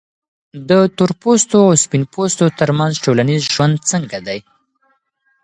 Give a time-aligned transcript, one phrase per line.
[0.69, 4.39] د تورپوستو او سپین پوستو ترمنځ ټولنیز ژوند څنګه دی؟